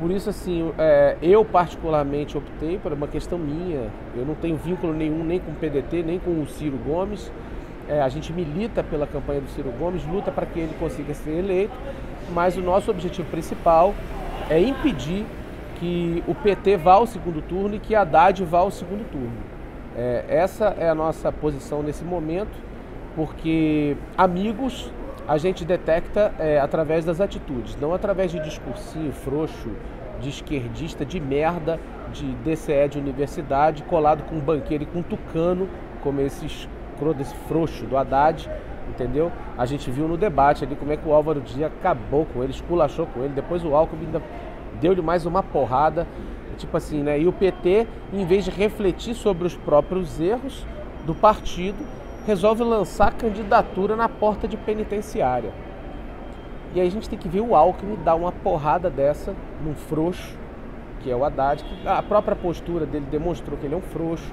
Por 0.00 0.10
isso, 0.10 0.30
assim, 0.30 0.72
é, 0.78 1.18
eu 1.20 1.44
particularmente 1.44 2.36
optei 2.38 2.78
por 2.78 2.90
uma 2.90 3.06
questão 3.06 3.38
minha. 3.38 3.90
Eu 4.16 4.24
não 4.24 4.34
tenho 4.34 4.56
vínculo 4.56 4.94
nenhum 4.94 5.22
nem 5.22 5.38
com 5.38 5.50
o 5.50 5.54
PDT, 5.54 6.02
nem 6.02 6.18
com 6.18 6.40
o 6.40 6.46
Ciro 6.46 6.78
Gomes. 6.78 7.30
É, 7.86 8.00
a 8.00 8.08
gente 8.08 8.32
milita 8.32 8.82
pela 8.82 9.06
campanha 9.06 9.42
do 9.42 9.48
Ciro 9.50 9.70
Gomes, 9.78 10.02
luta 10.06 10.30
para 10.30 10.46
que 10.46 10.58
ele 10.58 10.74
consiga 10.78 11.12
ser 11.12 11.32
eleito, 11.32 11.74
mas 12.32 12.56
o 12.56 12.62
nosso 12.62 12.90
objetivo 12.90 13.28
principal 13.28 13.94
é 14.48 14.58
impedir 14.58 15.26
que 15.78 16.24
o 16.26 16.34
PT 16.34 16.78
vá 16.78 16.94
ao 16.94 17.06
segundo 17.06 17.42
turno 17.42 17.74
e 17.74 17.78
que 17.78 17.94
a 17.94 18.00
Haddad 18.00 18.42
vá 18.44 18.60
ao 18.60 18.70
segundo 18.70 19.04
turno. 19.10 19.32
É, 19.94 20.24
essa 20.28 20.74
é 20.78 20.88
a 20.88 20.94
nossa 20.94 21.30
posição 21.30 21.82
nesse 21.82 22.04
momento, 22.04 22.56
porque 23.14 23.96
amigos 24.16 24.90
a 25.30 25.38
gente 25.38 25.64
detecta 25.64 26.34
é, 26.40 26.58
através 26.58 27.04
das 27.04 27.20
atitudes, 27.20 27.76
não 27.80 27.94
através 27.94 28.32
de 28.32 28.40
discursinho 28.40 29.12
frouxo, 29.12 29.70
de 30.20 30.28
esquerdista, 30.28 31.06
de 31.06 31.20
merda, 31.20 31.78
de 32.12 32.32
DCE 32.42 32.88
de 32.90 32.98
universidade, 32.98 33.84
colado 33.84 34.24
com 34.24 34.34
um 34.34 34.40
banqueiro 34.40 34.82
e 34.82 34.86
com 34.86 34.98
um 34.98 35.02
tucano, 35.04 35.68
como 36.02 36.20
esse 36.20 36.46
escroto, 36.46 37.24
frouxo 37.46 37.86
do 37.86 37.96
Haddad, 37.96 38.50
entendeu? 38.88 39.30
A 39.56 39.64
gente 39.66 39.88
viu 39.88 40.08
no 40.08 40.16
debate 40.16 40.64
ali 40.64 40.74
como 40.74 40.90
é 40.90 40.96
que 40.96 41.08
o 41.08 41.14
Álvaro 41.14 41.40
Dias 41.40 41.70
acabou 41.78 42.26
com 42.26 42.42
ele, 42.42 42.50
esculachou 42.50 43.06
com 43.06 43.20
ele, 43.20 43.32
depois 43.32 43.64
o 43.64 43.72
Alckmin 43.72 44.06
ainda 44.06 44.20
deu-lhe 44.80 45.00
mais 45.00 45.26
uma 45.26 45.44
porrada, 45.44 46.08
tipo 46.58 46.76
assim, 46.76 47.04
né? 47.04 47.20
E 47.20 47.28
o 47.28 47.32
PT, 47.32 47.86
em 48.12 48.26
vez 48.26 48.46
de 48.46 48.50
refletir 48.50 49.14
sobre 49.14 49.46
os 49.46 49.54
próprios 49.54 50.20
erros 50.20 50.66
do 51.06 51.14
partido, 51.14 51.86
resolve 52.26 52.62
lançar 52.62 53.14
candidatura 53.14 53.96
na 53.96 54.08
porta 54.08 54.46
de 54.46 54.56
penitenciária. 54.56 55.52
E 56.74 56.80
aí 56.80 56.86
a 56.86 56.90
gente 56.90 57.08
tem 57.08 57.18
que 57.18 57.28
ver 57.28 57.40
o 57.40 57.54
Alckmin 57.54 57.96
dar 58.04 58.14
uma 58.14 58.30
porrada 58.30 58.88
dessa 58.88 59.34
num 59.64 59.74
frouxo, 59.74 60.38
que 61.00 61.10
é 61.10 61.16
o 61.16 61.24
Haddad, 61.24 61.64
que 61.64 61.88
a 61.88 62.02
própria 62.02 62.36
postura 62.36 62.86
dele 62.86 63.06
demonstrou 63.10 63.58
que 63.58 63.66
ele 63.66 63.74
é 63.74 63.78
um 63.78 63.82
frouxo. 63.82 64.32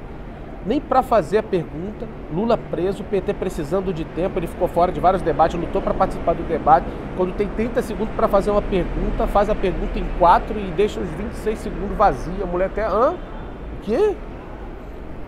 Nem 0.66 0.82
para 0.82 1.02
fazer 1.02 1.38
a 1.38 1.44
pergunta, 1.44 2.08
Lula 2.32 2.58
preso, 2.58 3.04
PT 3.06 3.34
precisando 3.36 3.94
de 3.94 4.04
tempo, 4.04 4.38
ele 4.38 4.48
ficou 4.48 4.68
fora 4.68 4.92
de 4.92 5.00
vários 5.00 5.22
debates, 5.22 5.58
lutou 5.58 5.82
para 5.82 5.94
participar 5.94 6.34
do 6.34 6.44
debate. 6.44 6.86
Quando 7.16 7.34
tem 7.36 7.48
30 7.48 7.82
segundos 7.82 8.14
para 8.16 8.28
fazer 8.28 8.52
uma 8.52 8.62
pergunta, 8.62 9.26
faz 9.28 9.50
a 9.50 9.56
pergunta 9.56 9.98
em 9.98 10.06
4 10.20 10.60
e 10.60 10.72
deixa 10.72 11.00
os 11.00 11.10
26 11.10 11.58
segundos 11.58 11.98
vazia. 11.98 12.44
A 12.44 12.46
mulher 12.46 12.66
até, 12.66 12.86
hã? 12.86 13.12
O 13.12 13.82
quê? 13.84 14.16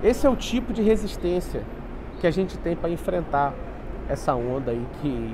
Esse 0.03 0.27
é 0.27 0.29
o 0.29 0.35
tipo 0.35 0.73
de 0.73 0.81
resistência 0.81 1.63
que 2.19 2.27
a 2.27 2.31
gente 2.31 2.57
tem 2.57 2.75
para 2.75 2.89
enfrentar 2.89 3.53
essa 4.07 4.35
onda 4.35 4.71
aí 4.71 4.85
que 5.01 5.33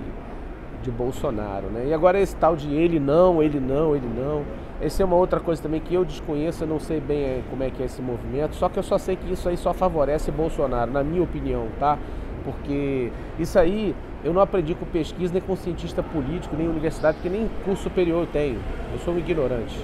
de 0.81 0.91
Bolsonaro, 0.91 1.67
né? 1.67 1.85
E 1.87 1.93
agora 1.93 2.19
esse 2.19 2.35
tal 2.35 2.55
de 2.55 2.71
ele 2.73 2.99
não, 2.99 3.41
ele 3.41 3.59
não, 3.59 3.95
ele 3.95 4.07
não. 4.07 4.43
Essa 4.79 5.01
é 5.01 5.05
uma 5.05 5.15
outra 5.15 5.39
coisa 5.39 5.61
também 5.61 5.79
que 5.79 5.93
eu 5.93 6.05
desconheço, 6.05 6.63
eu 6.63 6.67
não 6.67 6.79
sei 6.79 6.99
bem 6.99 7.23
eh, 7.23 7.41
como 7.49 7.63
é 7.63 7.69
que 7.69 7.81
é 7.81 7.85
esse 7.85 8.01
movimento, 8.01 8.55
só 8.55 8.69
que 8.69 8.77
eu 8.77 8.83
só 8.83 8.97
sei 8.97 9.15
que 9.15 9.31
isso 9.31 9.47
aí 9.49 9.57
só 9.57 9.73
favorece 9.73 10.31
Bolsonaro, 10.31 10.91
na 10.91 11.03
minha 11.03 11.23
opinião, 11.23 11.67
tá? 11.79 11.97
Porque 12.43 13.11
isso 13.39 13.57
aí 13.57 13.95
eu 14.23 14.33
não 14.33 14.41
aprendi 14.41 14.75
com 14.75 14.85
pesquisa, 14.85 15.33
nem 15.33 15.41
com 15.41 15.55
cientista 15.55 16.03
político, 16.03 16.55
nem 16.55 16.67
universidade, 16.67 17.17
porque 17.17 17.29
nem 17.29 17.49
curso 17.63 17.83
superior 17.83 18.21
eu 18.23 18.27
tenho. 18.27 18.59
Eu 18.91 18.99
sou 18.99 19.13
um 19.13 19.17
ignorante. 19.17 19.75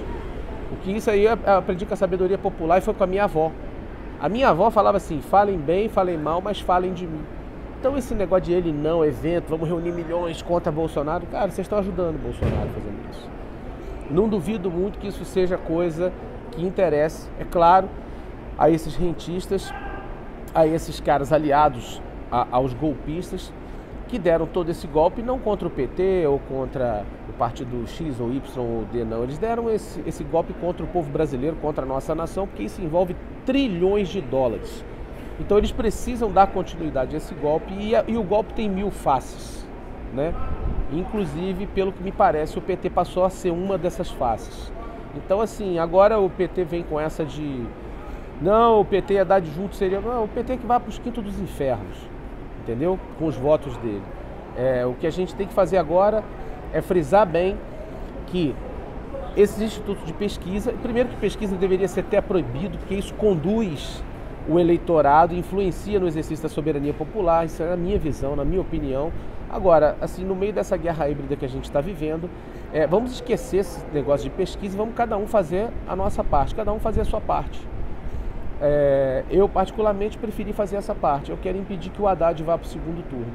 O 0.70 0.76
que 0.76 0.92
isso 0.92 1.10
aí 1.10 1.24
eu 1.24 1.38
aprendi 1.46 1.84
com 1.84 1.94
a 1.94 1.96
sabedoria 1.96 2.38
popular 2.38 2.78
e 2.78 2.80
foi 2.80 2.94
com 2.94 3.02
a 3.02 3.06
minha 3.06 3.24
avó. 3.24 3.50
A 4.22 4.28
minha 4.28 4.50
avó 4.50 4.70
falava 4.70 4.98
assim: 4.98 5.20
falem 5.20 5.58
bem, 5.58 5.88
falem 5.88 6.16
mal, 6.16 6.40
mas 6.40 6.60
falem 6.60 6.92
de 6.94 7.08
mim. 7.08 7.24
Então 7.80 7.98
esse 7.98 8.14
negócio 8.14 8.44
de 8.44 8.52
ele 8.52 8.72
não, 8.72 9.04
evento, 9.04 9.48
vamos 9.48 9.68
reunir 9.68 9.90
milhões 9.90 10.40
contra 10.40 10.70
Bolsonaro, 10.70 11.26
cara, 11.26 11.50
vocês 11.50 11.64
estão 11.64 11.80
ajudando 11.80 12.14
o 12.14 12.18
Bolsonaro 12.18 12.68
fazendo 12.68 13.10
isso. 13.10 13.28
Não 14.08 14.28
duvido 14.28 14.70
muito 14.70 15.00
que 15.00 15.08
isso 15.08 15.24
seja 15.24 15.58
coisa 15.58 16.12
que 16.52 16.64
interesse, 16.64 17.28
é 17.40 17.44
claro, 17.44 17.88
a 18.56 18.70
esses 18.70 18.94
rentistas, 18.94 19.74
a 20.54 20.64
esses 20.64 21.00
caras 21.00 21.32
aliados 21.32 22.00
a, 22.30 22.46
aos 22.52 22.72
golpistas 22.72 23.52
que 24.12 24.18
deram 24.18 24.44
todo 24.44 24.68
esse 24.68 24.86
golpe 24.86 25.22
não 25.22 25.38
contra 25.38 25.66
o 25.66 25.70
PT 25.70 26.26
ou 26.26 26.38
contra 26.38 27.02
o 27.30 27.32
partido 27.32 27.88
X 27.88 28.20
ou 28.20 28.30
Y 28.30 28.42
ou 28.62 28.84
D, 28.92 29.06
não. 29.06 29.22
Eles 29.22 29.38
deram 29.38 29.70
esse, 29.70 30.02
esse 30.06 30.22
golpe 30.22 30.52
contra 30.52 30.84
o 30.84 30.86
povo 30.86 31.10
brasileiro, 31.10 31.56
contra 31.56 31.82
a 31.82 31.88
nossa 31.88 32.14
nação, 32.14 32.46
porque 32.46 32.62
isso 32.62 32.82
envolve 32.82 33.16
trilhões 33.46 34.10
de 34.10 34.20
dólares. 34.20 34.84
Então 35.40 35.56
eles 35.56 35.72
precisam 35.72 36.30
dar 36.30 36.46
continuidade 36.48 37.14
a 37.14 37.16
esse 37.16 37.34
golpe 37.34 37.72
e, 37.72 37.92
e 38.06 38.18
o 38.18 38.22
golpe 38.22 38.52
tem 38.52 38.68
mil 38.68 38.90
faces, 38.90 39.66
né? 40.12 40.34
Inclusive, 40.92 41.66
pelo 41.68 41.90
que 41.90 42.02
me 42.02 42.12
parece, 42.12 42.58
o 42.58 42.60
PT 42.60 42.90
passou 42.90 43.24
a 43.24 43.30
ser 43.30 43.50
uma 43.50 43.78
dessas 43.78 44.10
faces. 44.10 44.70
Então, 45.16 45.40
assim, 45.40 45.78
agora 45.78 46.18
o 46.18 46.28
PT 46.28 46.64
vem 46.64 46.82
com 46.82 47.00
essa 47.00 47.24
de. 47.24 47.64
Não, 48.42 48.78
o 48.78 48.84
PT 48.84 49.14
ia 49.14 49.24
dar 49.24 49.40
de 49.40 49.50
junto, 49.54 49.74
seria. 49.74 50.02
Não, 50.02 50.24
o 50.24 50.28
PT 50.28 50.52
é 50.52 50.56
que 50.58 50.66
vai 50.66 50.78
para 50.78 50.90
os 50.90 50.98
quintos 50.98 51.24
dos 51.24 51.40
infernos 51.40 52.11
entendeu? 52.62 52.98
Com 53.18 53.26
os 53.26 53.36
votos 53.36 53.76
dele. 53.78 54.02
É, 54.56 54.84
o 54.86 54.94
que 54.94 55.06
a 55.06 55.10
gente 55.10 55.34
tem 55.34 55.46
que 55.46 55.54
fazer 55.54 55.78
agora 55.78 56.22
é 56.72 56.80
frisar 56.80 57.26
bem 57.26 57.56
que 58.26 58.54
esses 59.36 59.60
institutos 59.60 60.04
de 60.06 60.12
pesquisa, 60.12 60.72
primeiro 60.82 61.08
que 61.08 61.16
pesquisa 61.16 61.56
deveria 61.56 61.88
ser 61.88 62.00
até 62.00 62.20
proibido, 62.20 62.78
porque 62.78 62.94
isso 62.94 63.14
conduz 63.14 64.02
o 64.48 64.58
eleitorado, 64.58 65.34
influencia 65.34 65.98
no 65.98 66.06
exercício 66.06 66.42
da 66.42 66.48
soberania 66.48 66.92
popular, 66.92 67.46
isso 67.46 67.62
é 67.62 67.72
a 67.72 67.76
minha 67.76 67.98
visão, 67.98 68.36
na 68.36 68.44
minha 68.44 68.60
opinião. 68.60 69.12
Agora, 69.48 69.96
assim, 70.00 70.24
no 70.24 70.34
meio 70.34 70.52
dessa 70.52 70.76
guerra 70.76 71.08
híbrida 71.08 71.36
que 71.36 71.44
a 71.44 71.48
gente 71.48 71.64
está 71.64 71.80
vivendo, 71.80 72.28
é, 72.72 72.86
vamos 72.86 73.12
esquecer 73.12 73.58
esse 73.58 73.84
negócio 73.92 74.28
de 74.28 74.34
pesquisa, 74.34 74.76
vamos 74.76 74.94
cada 74.94 75.16
um 75.16 75.26
fazer 75.26 75.68
a 75.86 75.94
nossa 75.94 76.24
parte, 76.24 76.54
cada 76.54 76.72
um 76.72 76.78
fazer 76.78 77.02
a 77.02 77.04
sua 77.04 77.20
parte. 77.20 77.60
É, 78.64 79.24
eu, 79.28 79.48
particularmente, 79.48 80.16
preferi 80.16 80.52
fazer 80.52 80.76
essa 80.76 80.94
parte. 80.94 81.32
Eu 81.32 81.36
quero 81.36 81.58
impedir 81.58 81.90
que 81.90 82.00
o 82.00 82.06
Haddad 82.06 82.40
vá 82.44 82.56
para 82.56 82.64
o 82.64 82.68
segundo 82.68 83.02
turno. 83.10 83.32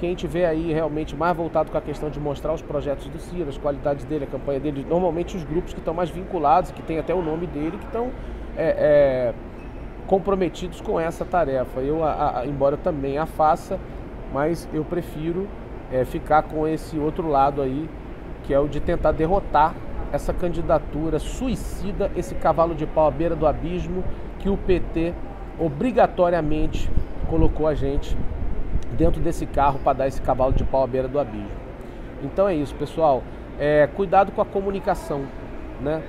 Quem 0.00 0.14
tiver 0.14 0.46
aí 0.46 0.72
realmente 0.72 1.14
mais 1.14 1.36
voltado 1.36 1.70
com 1.70 1.76
a 1.76 1.80
questão 1.80 2.08
de 2.08 2.18
mostrar 2.18 2.54
os 2.54 2.62
projetos 2.62 3.06
do 3.06 3.18
Ciro, 3.18 3.50
as 3.50 3.58
qualidades 3.58 4.06
dele, 4.06 4.24
a 4.24 4.26
campanha 4.26 4.58
dele, 4.58 4.84
normalmente 4.88 5.36
os 5.36 5.44
grupos 5.44 5.74
que 5.74 5.78
estão 5.78 5.92
mais 5.92 6.08
vinculados, 6.08 6.72
que 6.72 6.82
tem 6.82 6.98
até 6.98 7.14
o 7.14 7.20
nome 7.20 7.46
dele, 7.46 7.76
que 7.76 7.84
estão 7.84 8.10
é, 8.56 8.64
é, 8.64 9.34
comprometidos 10.06 10.80
com 10.80 10.98
essa 10.98 11.24
tarefa. 11.24 11.80
Eu, 11.80 12.02
a, 12.02 12.40
a, 12.40 12.46
embora 12.46 12.78
também 12.78 13.18
a 13.18 13.26
faça, 13.26 13.78
mas 14.32 14.66
eu 14.72 14.84
prefiro 14.84 15.46
é, 15.92 16.04
ficar 16.06 16.44
com 16.44 16.66
esse 16.66 16.98
outro 16.98 17.28
lado 17.28 17.60
aí, 17.60 17.88
que 18.44 18.54
é 18.54 18.58
o 18.58 18.66
de 18.66 18.80
tentar 18.80 19.12
derrotar 19.12 19.74
essa 20.12 20.32
candidatura 20.32 21.18
suicida, 21.18 22.10
esse 22.14 22.34
cavalo 22.34 22.74
de 22.74 22.86
pau 22.86 23.08
à 23.08 23.10
beira 23.10 23.34
do 23.34 23.46
abismo 23.46 24.04
que 24.38 24.48
o 24.50 24.56
PT 24.56 25.14
obrigatoriamente 25.58 26.88
colocou 27.28 27.66
a 27.66 27.74
gente 27.74 28.16
dentro 28.96 29.20
desse 29.22 29.46
carro 29.46 29.80
para 29.82 29.94
dar 29.94 30.08
esse 30.08 30.20
cavalo 30.20 30.52
de 30.52 30.64
pau 30.64 30.84
à 30.84 30.86
beira 30.86 31.08
do 31.08 31.18
abismo. 31.18 31.50
Então 32.22 32.46
é 32.46 32.54
isso, 32.54 32.74
pessoal. 32.74 33.22
É, 33.58 33.86
cuidado 33.86 34.32
com 34.32 34.42
a 34.42 34.44
comunicação, 34.44 35.24
né? 35.80 36.02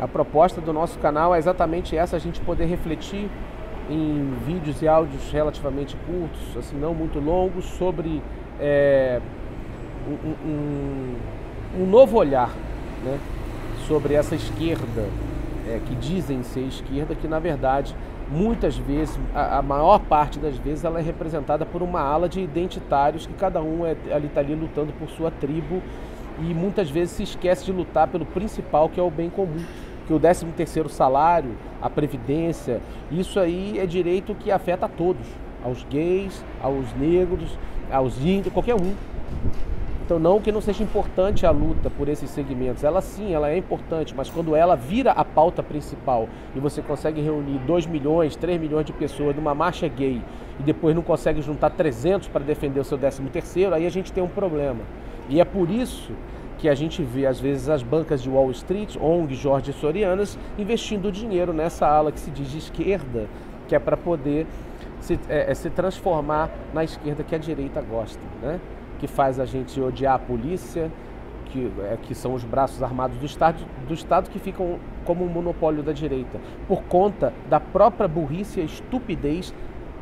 A 0.00 0.08
proposta 0.08 0.60
do 0.62 0.72
nosso 0.72 0.98
canal 0.98 1.34
é 1.34 1.38
exatamente 1.38 1.94
essa, 1.94 2.16
a 2.16 2.18
gente 2.18 2.40
poder 2.40 2.64
refletir 2.64 3.28
em 3.90 4.34
vídeos 4.46 4.80
e 4.80 4.88
áudios 4.88 5.30
relativamente 5.30 5.94
curtos, 6.06 6.56
assim, 6.56 6.76
não 6.78 6.94
muito 6.94 7.18
longos, 7.18 7.66
sobre 7.66 8.22
é, 8.58 9.20
um, 10.08 10.48
um, 10.48 11.16
um 11.82 11.86
novo 11.86 12.16
olhar 12.16 12.50
né, 13.04 13.18
sobre 13.86 14.14
essa 14.14 14.34
esquerda 14.34 15.08
é, 15.66 15.80
que 15.86 15.94
dizem 15.94 16.42
ser 16.42 16.60
esquerda, 16.60 17.14
que 17.14 17.28
na 17.28 17.38
verdade 17.38 17.94
muitas 18.30 18.76
vezes, 18.76 19.18
a, 19.34 19.58
a, 19.58 19.62
maior 19.62 19.98
parte 19.98 20.38
das 20.38 20.56
vezes, 20.56 20.84
ela 20.84 21.00
é 21.00 21.02
representada 21.02 21.66
por 21.66 21.82
uma 21.82 22.00
ala 22.00 22.28
de 22.28 22.40
identitários 22.40 23.26
que 23.26 23.34
cada 23.34 23.60
um 23.60 23.84
é, 23.84 23.96
ali 24.12 24.28
está 24.28 24.40
ali 24.40 24.54
lutando 24.54 24.92
por 24.92 25.08
sua 25.10 25.30
tribo 25.30 25.82
e 26.38 26.54
muitas 26.54 26.88
vezes 26.88 27.16
se 27.16 27.22
esquece 27.24 27.64
de 27.64 27.72
lutar 27.72 28.06
pelo 28.06 28.24
principal 28.24 28.88
que 28.88 29.00
é 29.00 29.02
o 29.02 29.10
bem 29.10 29.28
comum, 29.28 29.64
que 30.06 30.14
o 30.14 30.20
13 30.20 30.46
terceiro 30.56 30.88
salário, 30.88 31.50
a 31.82 31.90
previdência, 31.90 32.80
isso 33.10 33.38
aí 33.40 33.78
é 33.78 33.84
direito 33.84 34.34
que 34.34 34.50
afeta 34.50 34.86
a 34.86 34.88
todos, 34.88 35.26
aos 35.64 35.84
gays, 35.90 36.44
aos 36.62 36.94
negros, 36.94 37.58
aos 37.90 38.18
índios, 38.20 38.52
qualquer 38.52 38.76
um. 38.76 38.94
Então 40.10 40.18
não 40.18 40.40
que 40.40 40.50
não 40.50 40.60
seja 40.60 40.82
importante 40.82 41.46
a 41.46 41.52
luta 41.52 41.88
por 41.88 42.08
esses 42.08 42.30
segmentos, 42.30 42.82
ela 42.82 43.00
sim, 43.00 43.32
ela 43.32 43.48
é 43.48 43.56
importante, 43.56 44.12
mas 44.12 44.28
quando 44.28 44.56
ela 44.56 44.74
vira 44.74 45.12
a 45.12 45.24
pauta 45.24 45.62
principal 45.62 46.28
e 46.52 46.58
você 46.58 46.82
consegue 46.82 47.20
reunir 47.20 47.60
2 47.60 47.86
milhões, 47.86 48.34
3 48.34 48.60
milhões 48.60 48.84
de 48.84 48.92
pessoas 48.92 49.36
numa 49.36 49.54
marcha 49.54 49.86
gay 49.86 50.20
e 50.58 50.62
depois 50.64 50.96
não 50.96 51.02
consegue 51.02 51.40
juntar 51.40 51.70
300 51.70 52.26
para 52.26 52.42
defender 52.42 52.80
o 52.80 52.84
seu 52.84 52.98
13 52.98 53.22
terceiro, 53.26 53.72
aí 53.72 53.86
a 53.86 53.88
gente 53.88 54.12
tem 54.12 54.20
um 54.20 54.26
problema. 54.26 54.80
E 55.28 55.40
é 55.40 55.44
por 55.44 55.70
isso 55.70 56.12
que 56.58 56.68
a 56.68 56.74
gente 56.74 57.04
vê 57.04 57.24
às 57.24 57.38
vezes 57.38 57.68
as 57.68 57.84
bancas 57.84 58.20
de 58.20 58.28
Wall 58.28 58.50
Street, 58.50 58.96
ONG, 59.00 59.36
Jorge 59.36 59.72
Sorianas, 59.72 60.36
investindo 60.58 61.12
dinheiro 61.12 61.52
nessa 61.52 61.86
ala 61.86 62.10
que 62.10 62.18
se 62.18 62.32
diz 62.32 62.50
de 62.50 62.58
esquerda, 62.58 63.28
que 63.68 63.76
é 63.76 63.78
para 63.78 63.96
poder 63.96 64.48
se, 64.98 65.20
é, 65.28 65.52
é, 65.52 65.54
se 65.54 65.70
transformar 65.70 66.50
na 66.74 66.82
esquerda 66.82 67.22
que 67.22 67.32
a 67.32 67.38
direita 67.38 67.80
gosta, 67.80 68.20
né? 68.42 68.58
Que 69.00 69.06
faz 69.06 69.40
a 69.40 69.46
gente 69.46 69.80
odiar 69.80 70.14
a 70.14 70.18
polícia, 70.18 70.92
que, 71.46 71.72
é, 71.80 71.96
que 72.02 72.14
são 72.14 72.34
os 72.34 72.44
braços 72.44 72.82
armados 72.82 73.16
do 73.16 73.26
Estado, 73.26 73.58
do 73.88 73.94
Estado 73.94 74.30
que 74.30 74.38
ficam 74.38 74.78
como 75.04 75.24
um 75.24 75.28
monopólio 75.28 75.82
da 75.82 75.92
direita, 75.92 76.38
por 76.68 76.82
conta 76.82 77.32
da 77.48 77.58
própria 77.58 78.06
burrice 78.06 78.60
e 78.60 78.64
estupidez 78.64 79.52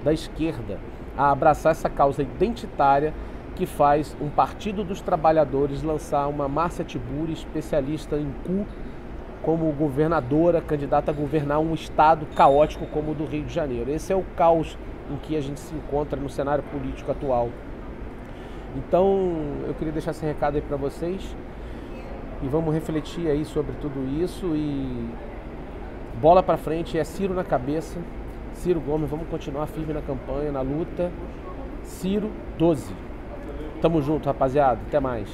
da 0.04 0.12
esquerda 0.12 0.78
a 1.16 1.30
abraçar 1.30 1.72
essa 1.72 1.88
causa 1.88 2.22
identitária 2.22 3.14
que 3.54 3.66
faz 3.66 4.16
um 4.20 4.28
partido 4.28 4.84
dos 4.84 5.00
trabalhadores 5.00 5.82
lançar 5.82 6.28
uma 6.28 6.48
Márcia 6.48 6.84
Tiburi, 6.84 7.32
especialista 7.32 8.16
em 8.16 8.30
cu, 8.46 8.66
como 9.42 9.72
governadora, 9.72 10.60
candidata 10.60 11.10
a 11.10 11.14
governar 11.14 11.58
um 11.58 11.74
estado 11.74 12.26
caótico 12.36 12.86
como 12.86 13.12
o 13.12 13.14
do 13.14 13.24
Rio 13.24 13.44
de 13.44 13.54
Janeiro. 13.54 13.90
Esse 13.90 14.12
é 14.12 14.16
o 14.16 14.24
caos 14.36 14.76
em 15.10 15.16
que 15.16 15.36
a 15.36 15.40
gente 15.40 15.58
se 15.58 15.74
encontra 15.74 16.20
no 16.20 16.28
cenário 16.28 16.62
político 16.64 17.10
atual. 17.10 17.48
Então, 18.76 19.32
eu 19.66 19.74
queria 19.74 19.92
deixar 19.92 20.10
esse 20.10 20.24
recado 20.24 20.56
aí 20.56 20.60
para 20.60 20.76
vocês 20.76 21.34
e 22.42 22.46
vamos 22.46 22.72
refletir 22.72 23.28
aí 23.28 23.44
sobre 23.44 23.72
tudo 23.80 24.06
isso 24.22 24.54
e 24.54 25.08
bola 26.20 26.42
para 26.42 26.56
frente, 26.56 26.98
é 26.98 27.04
Ciro 27.04 27.34
na 27.34 27.44
cabeça. 27.44 27.98
Ciro 28.54 28.80
Gomes, 28.80 29.08
vamos 29.08 29.28
continuar 29.28 29.66
firme 29.66 29.92
na 29.92 30.02
campanha, 30.02 30.50
na 30.50 30.60
luta. 30.60 31.10
Ciro 31.82 32.30
12. 32.58 32.92
Tamo 33.80 34.02
junto, 34.02 34.26
rapaziada. 34.26 34.80
Até 34.86 34.98
mais. 34.98 35.28